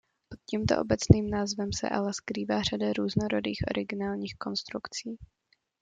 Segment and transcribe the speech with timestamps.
[0.29, 5.17] Pod tímto obecným názvem se ale skrývá řada různorodých originálních konstrukcí.